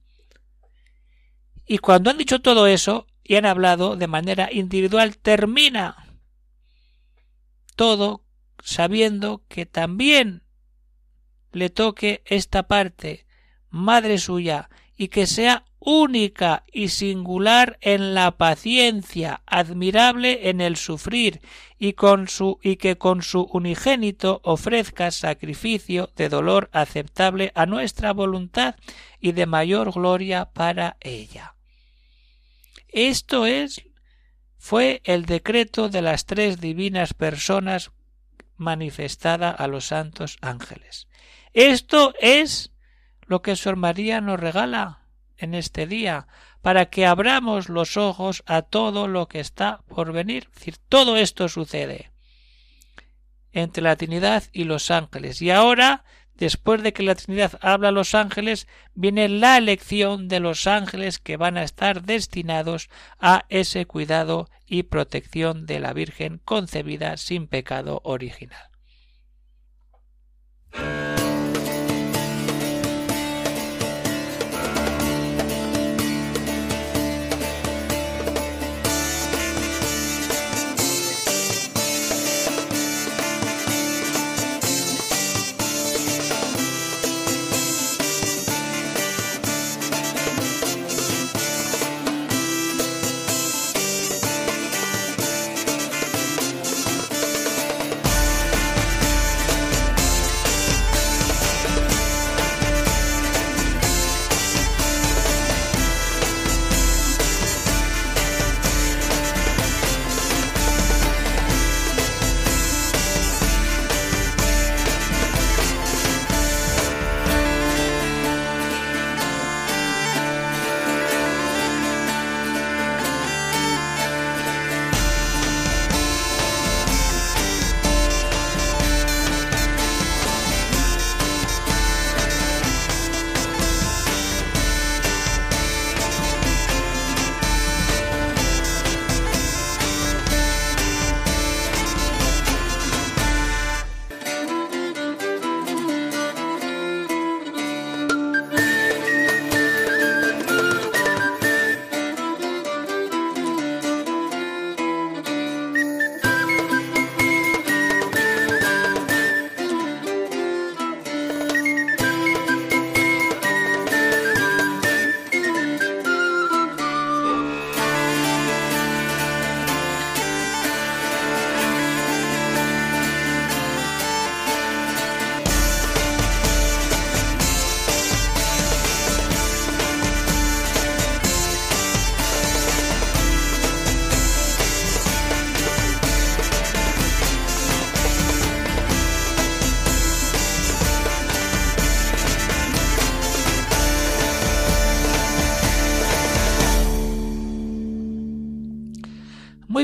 Y 1.67 1.79
cuando 1.79 2.11
han 2.11 2.19
dicho 2.19 2.41
todo 2.41 2.69
eso 2.69 3.09
y 3.25 3.35
han 3.35 3.45
hablado 3.45 3.97
de 3.97 4.07
manera 4.07 4.51
individual, 4.53 5.19
termina 5.19 6.17
todo 7.75 8.23
sabiendo 8.63 9.43
que 9.49 9.67
también 9.67 10.45
le 11.51 11.71
toque 11.71 12.23
esta 12.25 12.69
parte, 12.69 13.27
madre 13.69 14.19
suya, 14.19 14.71
y 14.97 15.09
que 15.09 15.27
sea 15.27 15.65
única 15.81 16.65
y 16.73 16.89
singular 16.89 17.79
en 17.81 18.15
la 18.15 18.33
paciencia, 18.33 19.43
admirable 19.47 20.49
en 20.51 20.61
el 20.61 20.77
sufrir, 20.77 21.41
y 21.79 21.93
que 21.93 22.99
con 22.99 23.23
su 23.23 23.49
unigénito 23.53 24.41
ofrezca 24.43 25.11
sacrificio 25.11 26.11
de 26.17 26.29
dolor 26.29 26.69
aceptable 26.73 27.53
a 27.55 27.67
nuestra 27.67 28.13
voluntad 28.13 28.75
y 29.21 29.33
de 29.33 29.47
mayor 29.47 29.93
gloria 29.93 30.47
para 30.47 30.97
ella. 31.01 31.55
Esto 32.89 33.47
es 33.47 33.85
fue 34.59 35.01
el 35.05 35.25
decreto 35.25 35.89
de 35.89 36.03
las 36.03 36.27
tres 36.27 36.61
divinas 36.61 37.15
personas 37.15 37.93
manifestada 38.57 39.51
a 39.51 39.69
los 39.69 39.87
santos 39.87 40.37
ángeles. 40.41 41.07
Esto 41.55 42.13
es 42.21 42.73
lo 43.27 43.41
que 43.41 43.55
Sor 43.55 43.77
María 43.77 44.21
nos 44.21 44.41
regala 44.41 45.08
en 45.39 45.55
este 45.55 45.87
día, 45.87 46.27
para 46.63 46.87
que 46.87 47.07
abramos 47.07 47.69
los 47.69 47.97
ojos 47.97 48.43
a 48.47 48.63
todo 48.63 49.09
lo 49.09 49.29
que 49.29 49.41
está 49.41 49.81
por 49.89 50.13
venir. 50.13 50.49
Es 50.49 50.55
decir, 50.57 50.77
todo 50.89 51.17
esto 51.17 51.49
sucede 51.49 52.11
entre 53.53 53.83
la 53.83 53.97
Trinidad 53.97 54.45
y 54.53 54.65
los 54.65 54.91
ángeles. 54.91 55.41
Y 55.41 55.51
ahora, 55.51 56.05
después 56.35 56.83
de 56.83 56.93
que 56.93 57.03
la 57.03 57.15
Trinidad 57.15 57.59
habla 57.63 57.89
a 57.89 57.93
los 57.93 58.15
ángeles, 58.15 58.69
viene 58.95 59.29
la 59.29 59.57
elección 59.57 60.29
de 60.29 60.41
los 60.41 60.67
ángeles 60.67 61.19
que 61.19 61.37
van 61.37 61.57
a 61.57 61.63
estar 61.63 62.03
destinados 62.03 62.91
a 63.19 63.47
ese 63.49 63.87
cuidado 63.87 64.49
y 64.67 64.85
protección 64.85 65.67
de 65.67 65.81
la 65.81 65.93
Virgen 65.93 66.41
concebida 66.45 67.17
sin 67.17 67.47
pecado 67.47 68.01
original. 68.05 68.69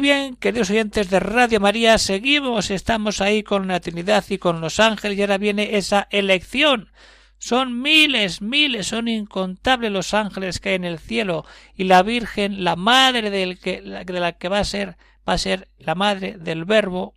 Bien, 0.01 0.37
queridos 0.37 0.71
oyentes 0.71 1.11
de 1.11 1.21
Radio 1.21 1.61
María, 1.61 1.99
seguimos, 1.99 2.71
estamos 2.71 3.21
ahí 3.21 3.43
con 3.43 3.69
la 3.69 3.81
Trinidad 3.81 4.25
y 4.31 4.39
con 4.39 4.63
los 4.63 4.81
ángeles 4.81 5.19
y 5.19 5.21
ahora 5.21 5.37
viene 5.37 5.77
esa 5.77 6.09
elección. 6.11 6.91
Son 7.37 7.83
miles, 7.83 8.41
miles, 8.41 8.87
son 8.87 9.09
incontables 9.09 9.93
los 9.93 10.15
ángeles 10.15 10.59
que 10.59 10.71
hay 10.71 10.77
en 10.77 10.85
el 10.85 10.99
cielo 10.99 11.45
y 11.75 11.85
la 11.85 12.03
Virgen, 12.03 12.65
la 12.65 12.77
madre 12.77 13.29
de 13.29 13.59
la 14.07 14.33
que 14.33 14.49
va 14.49 14.59
a 14.61 14.65
ser, 14.65 14.97
va 15.29 15.35
a 15.35 15.39
ser 15.39 15.69
la 15.77 15.95
madre 15.95 16.39
del 16.39 16.65
Verbo, 16.65 17.15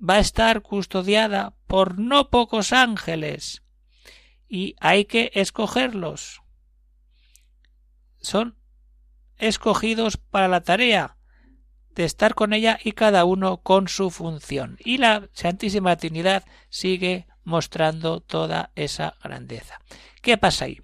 va 0.00 0.14
a 0.14 0.20
estar 0.20 0.62
custodiada 0.62 1.52
por 1.66 1.98
no 1.98 2.30
pocos 2.30 2.72
ángeles 2.72 3.62
y 4.48 4.74
hay 4.80 5.04
que 5.04 5.30
escogerlos. 5.34 6.40
Son 8.22 8.56
escogidos 9.36 10.16
para 10.16 10.48
la 10.48 10.62
tarea 10.62 11.18
de 11.94 12.04
estar 12.04 12.34
con 12.34 12.52
ella 12.52 12.78
y 12.82 12.92
cada 12.92 13.24
uno 13.24 13.58
con 13.58 13.88
su 13.88 14.10
función. 14.10 14.78
Y 14.84 14.98
la 14.98 15.28
Santísima 15.32 15.96
Trinidad 15.96 16.44
sigue 16.68 17.26
mostrando 17.44 18.20
toda 18.20 18.70
esa 18.74 19.16
grandeza. 19.22 19.80
¿Qué 20.20 20.38
pasa 20.38 20.66
ahí? 20.66 20.80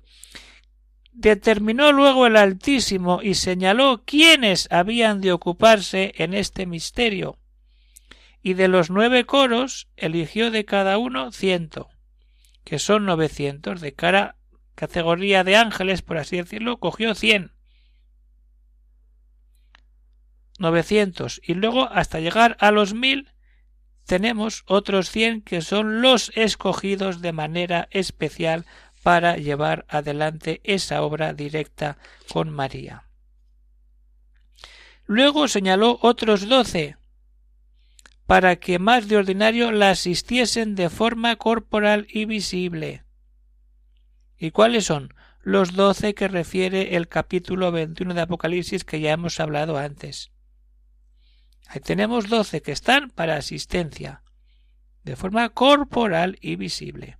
Determinó 1.13 1.93
luego 1.93 2.27
el 2.27 2.37
Altísimo 2.37 3.21
y 3.23 3.35
señaló 3.35 4.03
quiénes 4.05 4.69
habían 4.71 5.21
de 5.21 5.33
ocuparse 5.33 6.13
en 6.17 6.35
este 6.35 6.67
misterio. 6.67 7.39
Y 8.43 8.55
de 8.55 8.69
los 8.69 8.91
nueve 8.91 9.25
coros 9.25 9.89
eligió 9.97 10.51
de 10.51 10.65
cada 10.65 10.99
uno 10.99 11.33
ciento, 11.33 11.89
que 12.65 12.79
son 12.79 13.05
novecientos, 13.05 13.81
de 13.81 13.95
cada 13.95 14.37
categoría 14.77 15.43
de 15.43 15.57
ángeles, 15.57 16.03
por 16.03 16.19
así 16.19 16.37
decirlo, 16.37 16.79
cogió 16.79 17.15
cien 17.17 17.58
900 20.59 21.41
y 21.45 21.55
luego 21.55 21.89
hasta 21.91 22.21
llegar 22.21 22.57
a 22.61 22.71
los 22.71 22.95
1000 22.95 23.33
tenemos 24.07 24.65
otros 24.67 25.11
100 25.11 25.43
que 25.43 25.61
son 25.61 26.01
los 26.01 26.33
escogidos 26.35 27.21
de 27.21 27.33
manera 27.33 27.89
especial 27.91 28.65
para 29.03 29.37
llevar 29.37 29.85
adelante 29.89 30.61
esa 30.65 31.03
obra 31.03 31.35
directa 31.35 31.99
con 32.33 32.51
María. 32.51 33.05
Luego 35.07 35.49
señaló 35.49 35.99
otros 36.03 36.49
doce, 36.49 36.97
para 38.27 38.57
que 38.57 38.79
más 38.79 39.09
de 39.09 39.17
ordinario 39.17 39.73
la 39.73 39.91
asistiesen 39.91 40.75
de 40.75 40.91
forma 40.91 41.37
corporal 41.37 42.07
y 42.11 42.27
visible. 42.27 43.05
¿Y 44.37 44.51
cuáles 44.51 44.85
son? 44.85 45.15
Los 45.43 45.73
doce 45.73 46.15
que 46.15 46.29
refiere 46.29 46.97
el 46.97 47.09
capítulo 47.09 47.73
21 47.73 48.13
de 48.13 48.21
Apocalipsis 48.21 48.85
que 48.85 49.01
ya 49.01 49.13
hemos 49.13 49.41
hablado 49.41 49.79
antes. 49.79 50.31
Ahí 51.69 51.81
tenemos 51.81 52.29
doce 52.29 52.63
que 52.63 52.73
están 52.73 53.11
para 53.11 53.37
asistencia, 53.37 54.23
de 55.05 55.17
forma 55.17 55.51
corporal 55.51 56.39
y 56.41 56.57
visible. 56.57 57.19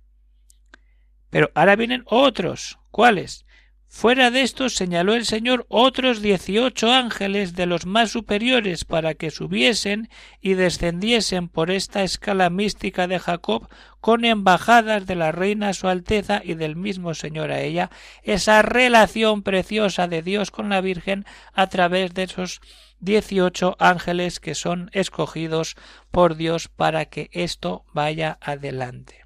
Pero 1.29 1.51
ahora 1.53 1.75
vienen 1.75 2.03
otros. 2.07 2.79
¿Cuáles? 2.89 3.45
Fuera 3.91 4.29
de 4.29 4.41
estos 4.41 4.75
señaló 4.75 5.13
el 5.13 5.25
Señor 5.25 5.65
otros 5.67 6.21
dieciocho 6.21 6.91
ángeles 6.91 7.55
de 7.55 7.65
los 7.65 7.87
más 7.87 8.11
superiores 8.11 8.85
para 8.85 9.15
que 9.15 9.31
subiesen 9.31 10.09
y 10.41 10.53
descendiesen 10.53 11.47
por 11.47 11.71
esta 11.71 12.03
escala 12.03 12.51
mística 12.51 13.07
de 13.07 13.17
Jacob 13.17 13.67
con 13.99 14.25
embajadas 14.25 15.07
de 15.07 15.15
la 15.15 15.31
reina 15.31 15.73
su 15.73 15.87
alteza 15.87 16.41
y 16.43 16.53
del 16.53 16.75
mismo 16.75 17.15
Señor 17.15 17.51
a 17.51 17.61
ella, 17.61 17.89
esa 18.21 18.61
relación 18.61 19.41
preciosa 19.41 20.07
de 20.07 20.21
Dios 20.21 20.51
con 20.51 20.69
la 20.69 20.81
Virgen 20.81 21.25
a 21.53 21.67
través 21.67 22.13
de 22.13 22.23
esos 22.23 22.61
dieciocho 22.99 23.75
ángeles 23.79 24.39
que 24.39 24.55
son 24.55 24.89
escogidos 24.93 25.75
por 26.11 26.35
Dios 26.35 26.67
para 26.67 27.05
que 27.05 27.29
esto 27.33 27.85
vaya 27.93 28.37
adelante. 28.41 29.25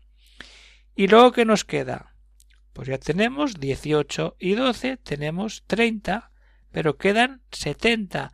¿Y 0.96 1.08
luego 1.08 1.32
qué 1.32 1.46
nos 1.46 1.66
queda? 1.66 2.14
Pues 2.74 2.88
ya 2.88 2.98
tenemos 2.98 3.60
18 3.60 4.36
y 4.40 4.54
12, 4.54 4.98
tenemos 4.98 5.64
30, 5.68 6.32
pero 6.72 6.98
quedan 6.98 7.42
70. 7.52 8.34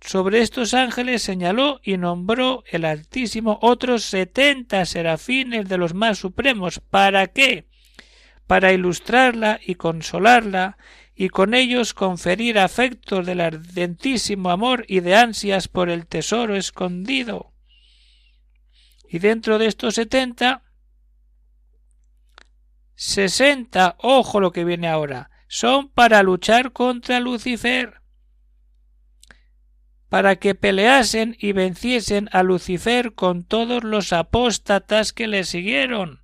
Sobre 0.00 0.40
estos 0.40 0.72
ángeles 0.72 1.22
señaló 1.22 1.80
y 1.82 1.98
nombró 1.98 2.64
el 2.70 2.86
Altísimo 2.86 3.58
otros 3.60 4.04
setenta 4.04 4.86
serafines 4.86 5.68
de 5.68 5.76
los 5.76 5.92
más 5.92 6.18
supremos. 6.18 6.80
¿Para 6.80 7.26
qué? 7.26 7.68
Para 8.46 8.72
ilustrarla 8.72 9.60
y 9.64 9.74
consolarla, 9.74 10.78
y 11.20 11.28
con 11.28 11.52
ellos 11.52 11.92
conferir 11.92 12.58
afectos 12.58 13.26
del 13.26 13.42
ardentísimo 13.42 14.48
amor 14.48 14.86
y 14.88 15.00
de 15.00 15.16
ansias 15.16 15.68
por 15.68 15.90
el 15.90 16.06
tesoro 16.06 16.56
escondido. 16.56 17.52
Y 19.06 19.18
dentro 19.18 19.58
de 19.58 19.66
estos 19.66 19.96
setenta 19.96 20.62
sesenta, 22.94 23.96
ojo 23.98 24.40
lo 24.40 24.50
que 24.50 24.64
viene 24.64 24.88
ahora, 24.88 25.28
son 25.46 25.90
para 25.90 26.22
luchar 26.22 26.72
contra 26.72 27.20
Lucifer, 27.20 28.00
para 30.08 30.36
que 30.36 30.54
peleasen 30.54 31.36
y 31.38 31.52
venciesen 31.52 32.30
a 32.32 32.42
Lucifer 32.42 33.12
con 33.12 33.44
todos 33.44 33.84
los 33.84 34.14
apóstatas 34.14 35.12
que 35.12 35.26
le 35.26 35.44
siguieron. 35.44 36.22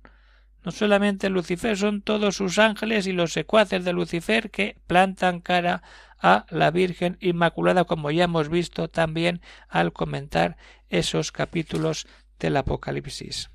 No 0.67 0.71
solamente 0.71 1.29
Lucifer, 1.29 1.77
son 1.77 2.01
todos 2.01 2.35
sus 2.35 2.59
ángeles 2.59 3.07
y 3.07 3.13
los 3.13 3.31
secuaces 3.31 3.85
de 3.85 3.93
Lucifer 3.93 4.51
que 4.51 4.75
plantan 4.85 5.39
cara 5.39 5.81
a 6.19 6.45
la 6.49 6.71
Virgen 6.71 7.15
Inmaculada, 7.21 7.85
como 7.85 8.11
ya 8.11 8.25
hemos 8.25 8.49
visto 8.49 8.89
también 8.89 9.39
al 9.69 9.93
comentar 9.93 10.57
esos 10.89 11.31
capítulos 11.31 12.05
del 12.37 12.57
Apocalipsis. 12.57 13.49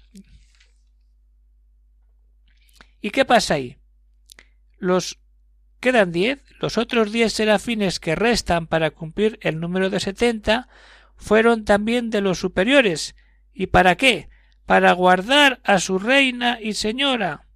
¿Y 3.02 3.10
qué 3.10 3.26
pasa 3.26 3.54
ahí? 3.56 3.76
Los 4.78 5.18
quedan 5.80 6.12
diez, 6.12 6.42
los 6.60 6.78
otros 6.78 7.12
diez 7.12 7.34
serafines 7.34 8.00
que 8.00 8.14
restan 8.14 8.66
para 8.66 8.90
cumplir 8.90 9.38
el 9.42 9.60
número 9.60 9.90
de 9.90 10.00
setenta 10.00 10.66
fueron 11.16 11.66
también 11.66 12.08
de 12.08 12.22
los 12.22 12.38
superiores. 12.38 13.14
¿Y 13.52 13.66
para 13.66 13.96
qué? 13.96 14.30
Para 14.66 14.92
guardar 14.92 15.60
a 15.64 15.80
su 15.80 15.98
reina 15.98 16.58
y 16.60 16.74
señora. 16.74 17.46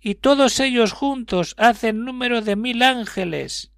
Y 0.00 0.16
todos 0.16 0.60
ellos 0.60 0.92
juntos 0.92 1.54
hacen 1.58 2.04
número 2.04 2.40
de 2.40 2.56
mil 2.56 2.82
ángeles, 2.82 3.72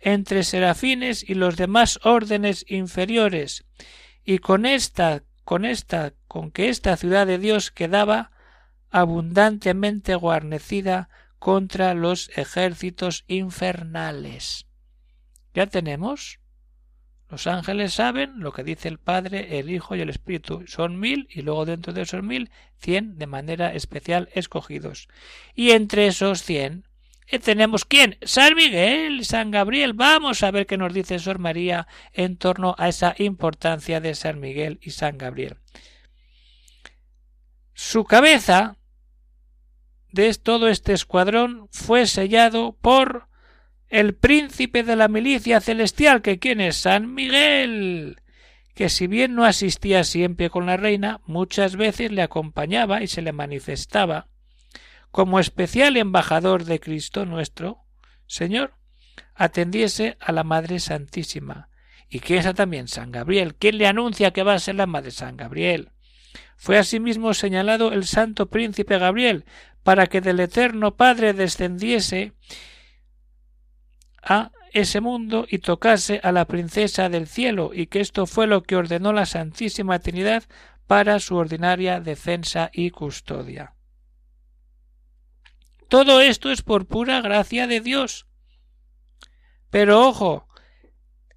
entre 0.00 0.42
serafines 0.42 1.28
y 1.28 1.34
los 1.34 1.56
demás 1.56 2.00
órdenes 2.02 2.64
inferiores, 2.68 3.64
y 4.24 4.38
con 4.38 4.66
esta, 4.66 5.22
con 5.44 5.64
esta, 5.64 6.14
con 6.26 6.50
que 6.50 6.68
esta 6.68 6.96
ciudad 6.96 7.26
de 7.26 7.38
Dios 7.38 7.70
quedaba, 7.70 8.30
abundantemente 8.90 10.14
guarnecida 10.14 11.08
contra 11.38 11.94
los 11.94 12.30
ejércitos 12.36 13.24
infernales. 13.28 14.66
Ya 15.54 15.66
tenemos. 15.66 16.40
Los 17.30 17.46
ángeles 17.46 17.92
saben 17.92 18.40
lo 18.40 18.52
que 18.52 18.64
dice 18.64 18.88
el 18.88 18.98
Padre, 18.98 19.58
el 19.58 19.70
Hijo 19.70 19.94
y 19.94 20.00
el 20.00 20.08
Espíritu. 20.08 20.64
Son 20.66 20.98
mil 20.98 21.28
y 21.30 21.42
luego 21.42 21.66
dentro 21.66 21.92
de 21.92 22.02
esos 22.02 22.22
mil, 22.22 22.50
cien 22.78 23.18
de 23.18 23.26
manera 23.26 23.74
especial 23.74 24.30
escogidos. 24.32 25.08
Y 25.54 25.72
entre 25.72 26.06
esos 26.06 26.42
cien 26.42 26.88
eh, 27.30 27.38
tenemos 27.38 27.84
quién? 27.84 28.16
San 28.22 28.54
Miguel, 28.54 29.24
San 29.26 29.50
Gabriel. 29.50 29.92
Vamos 29.92 30.42
a 30.42 30.50
ver 30.50 30.66
qué 30.66 30.78
nos 30.78 30.94
dice 30.94 31.18
Sor 31.18 31.38
María 31.38 31.86
en 32.14 32.38
torno 32.38 32.74
a 32.78 32.88
esa 32.88 33.14
importancia 33.18 34.00
de 34.00 34.14
San 34.14 34.40
Miguel 34.40 34.78
y 34.80 34.90
San 34.90 35.18
Gabriel. 35.18 35.58
Su 37.74 38.04
cabeza 38.04 38.78
de 40.10 40.32
todo 40.34 40.68
este 40.68 40.94
escuadrón 40.94 41.68
fue 41.70 42.06
sellado 42.06 42.72
por 42.80 43.27
el 43.88 44.14
príncipe 44.14 44.82
de 44.82 44.96
la 44.96 45.08
milicia 45.08 45.60
celestial, 45.60 46.22
que 46.22 46.38
quién 46.38 46.60
es 46.60 46.76
San 46.76 47.14
Miguel, 47.14 48.20
que 48.74 48.88
si 48.88 49.06
bien 49.06 49.34
no 49.34 49.44
asistía 49.44 50.04
siempre 50.04 50.50
con 50.50 50.66
la 50.66 50.76
reina, 50.76 51.20
muchas 51.26 51.76
veces 51.76 52.12
le 52.12 52.22
acompañaba 52.22 53.02
y 53.02 53.06
se 53.06 53.22
le 53.22 53.32
manifestaba 53.32 54.28
como 55.10 55.40
especial 55.40 55.96
embajador 55.96 56.64
de 56.64 56.80
Cristo 56.80 57.24
nuestro 57.24 57.78
Señor, 58.26 58.74
atendiese 59.34 60.16
a 60.20 60.32
la 60.32 60.44
Madre 60.44 60.80
Santísima. 60.80 61.68
¿Y 62.10 62.20
quién 62.20 62.46
es 62.46 62.54
también? 62.54 62.88
San 62.88 63.10
Gabriel. 63.10 63.54
¿Quién 63.54 63.78
le 63.78 63.86
anuncia 63.86 64.32
que 64.32 64.42
va 64.42 64.54
a 64.54 64.58
ser 64.58 64.76
la 64.76 64.86
Madre 64.86 65.10
San 65.10 65.36
Gabriel? 65.36 65.90
Fue 66.56 66.78
asimismo 66.78 67.34
señalado 67.34 67.92
el 67.92 68.04
santo 68.04 68.50
príncipe 68.50 68.98
Gabriel, 68.98 69.44
para 69.82 70.06
que 70.06 70.20
del 70.20 70.40
eterno 70.40 70.96
Padre 70.96 71.32
descendiese 71.32 72.32
a 74.28 74.52
ese 74.72 75.00
mundo 75.00 75.46
y 75.48 75.58
tocase 75.58 76.20
a 76.22 76.30
la 76.30 76.44
princesa 76.44 77.08
del 77.08 77.26
cielo, 77.26 77.70
y 77.72 77.86
que 77.86 78.00
esto 78.00 78.26
fue 78.26 78.46
lo 78.46 78.62
que 78.62 78.76
ordenó 78.76 79.12
la 79.12 79.26
Santísima 79.26 79.98
Trinidad 79.98 80.44
para 80.86 81.18
su 81.18 81.36
ordinaria 81.36 82.00
defensa 82.00 82.70
y 82.72 82.90
custodia. 82.90 83.74
Todo 85.88 86.20
esto 86.20 86.50
es 86.50 86.62
por 86.62 86.86
pura 86.86 87.22
gracia 87.22 87.66
de 87.66 87.80
Dios. 87.80 88.26
Pero 89.70 90.06
ojo, 90.06 90.46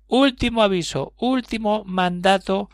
último 0.08 0.62
aviso, 0.62 1.14
último 1.18 1.84
mandato 1.86 2.70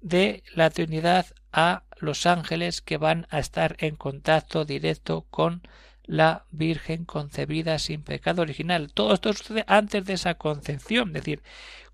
de 0.00 0.42
la 0.54 0.68
Trinidad 0.68 1.26
a 1.52 1.84
los 1.98 2.26
ángeles 2.26 2.82
que 2.82 2.98
van 2.98 3.26
a 3.30 3.38
estar 3.38 3.76
en 3.78 3.96
contacto 3.96 4.64
directo 4.64 5.26
con 5.30 5.62
la 6.04 6.44
Virgen 6.50 7.04
concebida 7.04 7.78
sin 7.78 8.02
pecado 8.02 8.42
original. 8.42 8.92
Todo 8.92 9.14
esto 9.14 9.32
sucede 9.32 9.64
antes 9.66 10.04
de 10.04 10.14
esa 10.14 10.34
concepción. 10.34 11.08
Es 11.08 11.24
decir, 11.24 11.42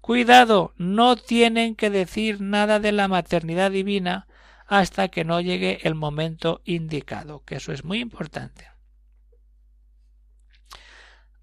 cuidado, 0.00 0.72
no 0.76 1.16
tienen 1.16 1.74
que 1.74 1.90
decir 1.90 2.40
nada 2.40 2.80
de 2.80 2.92
la 2.92 3.08
maternidad 3.08 3.70
divina 3.70 4.26
hasta 4.66 5.08
que 5.08 5.24
no 5.24 5.40
llegue 5.40 5.80
el 5.82 5.94
momento 5.94 6.60
indicado, 6.64 7.42
que 7.44 7.56
eso 7.56 7.72
es 7.72 7.84
muy 7.84 8.00
importante. 8.00 8.68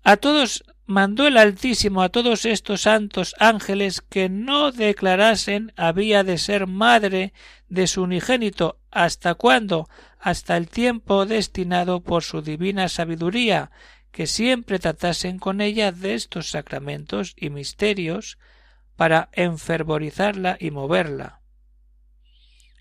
A 0.04 0.18
todos 0.18 0.64
mandó 0.86 1.26
el 1.26 1.38
Altísimo 1.38 2.04
a 2.04 2.10
todos 2.10 2.46
estos 2.46 2.82
santos 2.84 3.36
ángeles 3.40 4.02
que 4.02 4.30
no 4.30 4.72
declarasen 4.72 5.74
había 5.76 6.24
de 6.24 6.38
ser 6.38 6.68
madre 6.68 7.34
de 7.70 7.88
su 7.88 8.04
unigénito 8.04 8.80
hasta 8.92 9.34
cuándo 9.34 9.90
hasta 10.20 10.58
el 10.58 10.70
tiempo 10.70 11.26
destinado 11.26 12.02
por 12.02 12.24
su 12.24 12.42
divina 12.42 12.88
sabiduría 12.90 13.72
que 14.12 14.28
siempre 14.28 14.80
tratasen 14.80 15.40
con 15.40 15.60
ella 15.60 15.92
de 15.92 16.14
estos 16.14 16.50
sacramentos 16.50 17.34
y 17.36 17.50
misterios 17.50 18.38
para 18.96 19.30
enfervorizarla 19.34 20.56
y 20.60 20.72
moverla. 20.72 21.42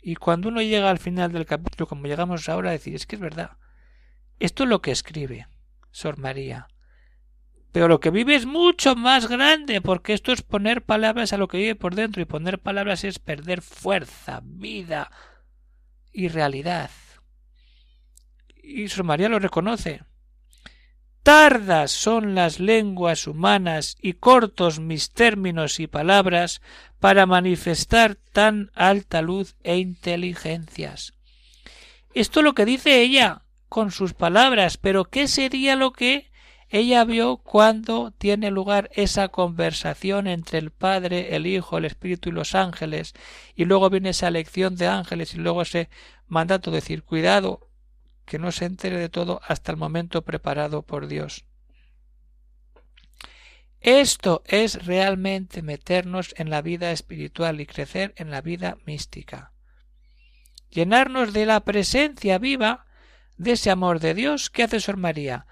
Y 0.00 0.14
cuando 0.14 0.48
uno 0.50 0.62
llega 0.62 0.90
al 0.90 0.98
final 0.98 1.32
del 1.32 1.46
capítulo, 1.46 1.88
como 1.88 2.06
llegamos 2.06 2.48
ahora, 2.48 2.68
a 2.68 2.72
decir, 2.74 2.94
es 2.94 3.06
que 3.06 3.16
es 3.16 3.20
verdad. 3.20 3.52
Esto 4.38 4.62
es 4.62 4.68
lo 4.68 4.80
que 4.80 4.92
escribe 4.92 5.48
Sor 5.90 6.18
María 6.18 6.68
pero 7.74 7.88
lo 7.88 7.98
que 7.98 8.10
vive 8.10 8.36
es 8.36 8.46
mucho 8.46 8.94
más 8.94 9.26
grande, 9.26 9.80
porque 9.80 10.12
esto 10.12 10.30
es 10.30 10.42
poner 10.42 10.82
palabras 10.84 11.32
a 11.32 11.38
lo 11.38 11.48
que 11.48 11.58
vive 11.58 11.74
por 11.74 11.96
dentro, 11.96 12.22
y 12.22 12.24
poner 12.24 12.60
palabras 12.60 13.02
es 13.02 13.18
perder 13.18 13.62
fuerza, 13.62 14.42
vida 14.44 15.10
y 16.12 16.28
realidad. 16.28 16.92
y 18.62 18.86
Sor 18.86 19.02
María 19.02 19.28
lo 19.28 19.40
reconoce. 19.40 20.02
Tardas 21.24 21.90
son 21.90 22.36
las 22.36 22.60
lenguas 22.60 23.26
humanas 23.26 23.96
y 24.00 24.12
cortos 24.12 24.78
mis 24.78 25.10
términos 25.10 25.80
y 25.80 25.88
palabras 25.88 26.62
para 27.00 27.26
manifestar 27.26 28.14
tan 28.14 28.70
alta 28.74 29.20
luz 29.20 29.56
e 29.64 29.78
inteligencias. 29.78 31.14
Esto 32.14 32.38
es 32.38 32.44
lo 32.44 32.54
que 32.54 32.66
dice 32.66 33.02
ella 33.02 33.42
con 33.68 33.90
sus 33.90 34.14
palabras, 34.14 34.76
pero 34.76 35.06
¿qué 35.06 35.26
sería 35.26 35.74
lo 35.74 35.92
que 35.92 36.32
ella 36.76 37.04
vio 37.04 37.36
cuando 37.36 38.10
tiene 38.18 38.50
lugar 38.50 38.90
esa 38.94 39.28
conversación 39.28 40.26
entre 40.26 40.58
el 40.58 40.72
Padre, 40.72 41.36
el 41.36 41.46
Hijo, 41.46 41.78
el 41.78 41.84
Espíritu 41.84 42.30
y 42.30 42.32
los 42.32 42.56
ángeles, 42.56 43.14
y 43.54 43.64
luego 43.64 43.90
viene 43.90 44.08
esa 44.08 44.28
lección 44.32 44.74
de 44.74 44.88
ángeles 44.88 45.34
y 45.34 45.38
luego 45.38 45.62
ese 45.62 45.88
mandato 46.26 46.72
de 46.72 46.78
decir 46.78 47.04
cuidado, 47.04 47.68
que 48.24 48.40
no 48.40 48.50
se 48.50 48.64
entere 48.64 48.98
de 48.98 49.08
todo 49.08 49.40
hasta 49.46 49.70
el 49.70 49.78
momento 49.78 50.22
preparado 50.22 50.82
por 50.82 51.06
Dios. 51.06 51.44
Esto 53.80 54.42
es 54.44 54.84
realmente 54.84 55.62
meternos 55.62 56.34
en 56.38 56.50
la 56.50 56.60
vida 56.60 56.90
espiritual 56.90 57.60
y 57.60 57.66
crecer 57.66 58.14
en 58.16 58.32
la 58.32 58.40
vida 58.40 58.78
mística. 58.84 59.52
Llenarnos 60.70 61.32
de 61.32 61.46
la 61.46 61.60
presencia 61.60 62.38
viva 62.38 62.84
de 63.36 63.52
ese 63.52 63.70
amor 63.70 64.00
de 64.00 64.14
Dios 64.14 64.50
que 64.50 64.64
hace 64.64 64.80
Sor 64.80 64.96
María. 64.96 65.46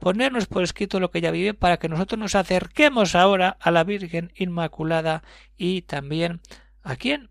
Ponernos 0.00 0.46
por 0.46 0.62
escrito 0.62 1.00
lo 1.00 1.10
que 1.10 1.18
ella 1.18 1.30
vive 1.30 1.54
para 1.54 1.78
que 1.78 1.88
nosotros 1.88 2.18
nos 2.18 2.34
acerquemos 2.34 3.14
ahora 3.14 3.56
a 3.60 3.70
la 3.70 3.84
Virgen 3.84 4.32
Inmaculada 4.36 5.22
y 5.56 5.82
también 5.82 6.40
a 6.82 6.96
quién? 6.96 7.30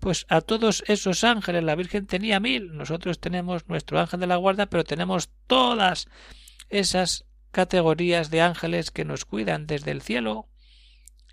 pues 0.00 0.24
a 0.28 0.40
todos 0.40 0.82
esos 0.86 1.24
ángeles 1.24 1.62
la 1.62 1.76
Virgen 1.76 2.06
tenía 2.06 2.40
mil, 2.40 2.76
nosotros 2.76 3.20
tenemos 3.20 3.68
nuestro 3.68 4.00
ángel 4.00 4.20
de 4.20 4.26
la 4.26 4.36
guarda, 4.36 4.66
pero 4.66 4.82
tenemos 4.82 5.28
todas 5.46 6.08
esas 6.70 7.26
categorías 7.52 8.30
de 8.30 8.40
ángeles 8.40 8.90
que 8.90 9.04
nos 9.04 9.24
cuidan 9.24 9.66
desde 9.66 9.90
el 9.90 10.00
cielo 10.00 10.48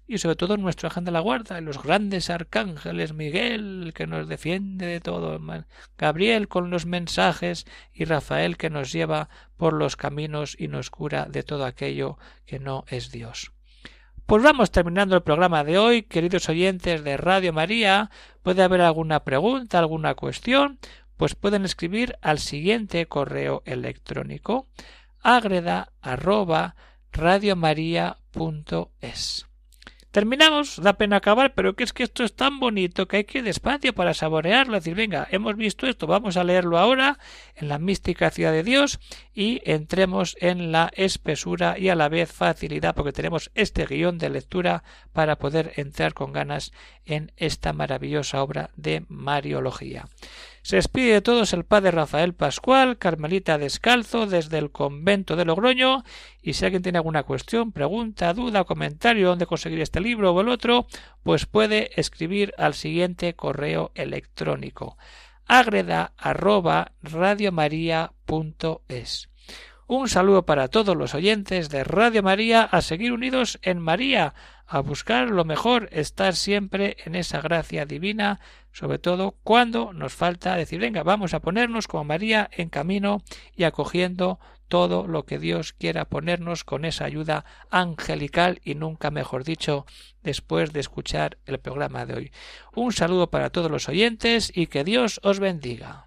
y 0.08 0.18
sobre 0.18 0.36
todo 0.36 0.58
nuestro 0.58 0.88
ángel 0.88 1.06
de 1.06 1.12
la 1.12 1.20
guarda, 1.20 1.60
los 1.62 1.82
grandes 1.82 2.30
arcángeles, 2.30 3.14
Miguel, 3.14 3.92
que 3.94 4.08
nos 4.08 4.28
defiende 4.28 4.86
de 4.86 5.02
todo, 5.02 5.40
Gabriel 5.98 6.48
con 6.48 6.70
los 6.70 6.86
mensajes 6.86 7.66
y 7.94 8.06
Rafael 8.06 8.58
que 8.58 8.70
nos 8.70 8.92
lleva 8.92 9.30
por 9.58 9.74
los 9.74 9.96
caminos 9.96 10.56
y 10.58 10.68
nos 10.68 10.90
cura 10.90 11.26
de 11.26 11.44
todo 11.44 11.66
aquello 11.66 12.18
que 12.46 12.60
no 12.60 12.86
es 12.88 13.12
Dios. 13.12 13.52
Pues 14.26 14.44
vamos 14.44 14.72
terminando 14.72 15.16
el 15.16 15.24
programa 15.24 15.64
de 15.64 15.78
hoy, 15.78 16.04
queridos 16.04 16.50
oyentes 16.50 17.04
de 17.04 17.18
Radio 17.18 17.54
María. 17.54 18.10
Puede 18.44 18.64
haber 18.64 18.82
alguna 18.82 19.24
pregunta, 19.24 19.80
alguna 19.80 20.16
cuestión, 20.16 20.80
pues 21.16 21.36
pueden 21.36 21.66
escribir 21.66 22.18
al 22.22 22.40
siguiente 22.40 23.06
correo 23.08 23.64
electrónico 23.66 24.68
agreda 25.28 25.92
arroba 26.02 26.76
Terminamos, 30.12 30.82
da 30.82 30.94
pena 30.94 31.18
acabar, 31.18 31.54
pero 31.54 31.76
que 31.76 31.84
es 31.84 31.92
que 31.92 32.04
esto 32.04 32.24
es 32.24 32.34
tan 32.34 32.60
bonito 32.60 33.08
que 33.08 33.18
hay 33.18 33.24
que 33.26 33.40
ir 33.40 33.44
despacio 33.44 33.94
para 33.94 34.14
saborearlo. 34.14 34.74
decir, 34.74 34.96
venga, 34.96 35.28
hemos 35.32 35.56
visto 35.56 35.86
esto, 35.86 36.08
vamos 36.08 36.38
a 36.38 36.44
leerlo 36.44 36.78
ahora 36.78 37.20
en 37.56 37.68
la 37.68 37.78
mística 37.78 38.32
ciudad 38.32 38.54
de 38.54 38.64
Dios 38.64 39.00
y 39.36 39.62
entremos 39.66 40.38
en 40.40 40.72
la 40.72 40.90
espesura 40.96 41.78
y 41.78 41.90
a 41.90 41.96
la 41.96 42.10
vez 42.10 42.32
facilidad, 42.32 42.96
porque 42.96 43.12
tenemos 43.12 43.52
este 43.54 43.86
guion 43.86 44.18
de 44.18 44.30
lectura 44.30 44.84
para 45.12 45.38
poder 45.38 45.74
entrar 45.76 46.14
con 46.14 46.32
ganas 46.32 46.72
en 47.06 47.32
esta 47.36 47.74
maravillosa 47.74 48.42
obra 48.42 48.70
de 48.76 49.06
Mariología. 49.10 50.06
Se 50.68 50.76
despide 50.76 51.14
de 51.14 51.22
todos 51.22 51.54
el 51.54 51.64
padre 51.64 51.92
Rafael 51.92 52.34
Pascual, 52.34 52.98
Carmelita 52.98 53.58
Descalzo, 53.58 54.28
desde 54.28 54.58
el 54.58 54.70
convento 54.70 55.38
de 55.38 55.46
Logroño, 55.46 56.04
y 56.42 56.56
si 56.56 56.66
alguien 56.66 56.84
tiene 56.84 56.98
alguna 56.98 57.24
cuestión, 57.24 57.72
pregunta, 57.72 58.34
duda, 58.34 58.66
comentario, 58.66 59.30
dónde 59.30 59.46
conseguir 59.46 59.80
este 59.80 60.02
libro 60.02 60.34
o 60.34 60.42
el 60.42 60.50
otro, 60.50 60.86
pues 61.24 61.46
puede 61.46 61.92
escribir 61.96 62.54
al 62.58 62.74
siguiente 62.74 63.34
correo 63.34 63.94
electrónico 63.96 64.98
agreda 65.46 66.12
Un 69.90 70.10
saludo 70.10 70.46
para 70.46 70.68
todos 70.68 70.98
los 70.98 71.16
oyentes 71.16 71.70
de 71.70 71.86
Radio 71.86 72.24
María 72.24 72.64
a 72.64 72.82
seguir 72.82 73.14
unidos 73.14 73.58
en 73.62 73.80
María, 73.80 74.34
a 74.68 74.82
buscar 74.82 75.30
lo 75.30 75.46
mejor, 75.46 75.90
estar 75.92 76.36
siempre 76.36 76.98
en 77.06 77.16
esa 77.16 77.42
gracia 77.42 77.86
divina, 77.86 78.40
sobre 78.74 79.00
todo 79.00 79.36
cuando 79.44 79.94
nos 79.94 80.14
falta 80.14 80.56
decir, 80.56 80.80
venga, 80.80 81.04
vamos 81.04 81.34
a 81.34 81.40
ponernos 81.40 81.88
como 81.88 82.04
María 82.04 82.50
en 82.52 82.70
camino 82.70 83.24
y 83.56 83.64
acogiendo 83.64 84.40
todo 84.68 85.08
lo 85.08 85.26
que 85.26 85.40
Dios 85.40 85.74
quiera 85.74 86.06
ponernos 86.06 86.64
con 86.64 86.84
esa 86.84 87.06
ayuda 87.06 87.46
angelical 87.70 88.60
y 88.64 88.76
nunca 88.76 89.12
mejor 89.12 89.46
dicho 89.46 89.86
después 90.24 90.74
de 90.74 90.82
escuchar 90.82 91.38
el 91.46 91.60
programa 91.60 92.06
de 92.06 92.14
hoy. 92.14 92.32
Un 92.76 92.92
saludo 92.92 93.30
para 93.30 93.50
todos 93.50 93.72
los 93.72 93.88
oyentes 93.88 94.52
y 94.54 94.68
que 94.68 94.84
Dios 94.84 95.22
os 95.24 95.40
bendiga. 95.40 96.07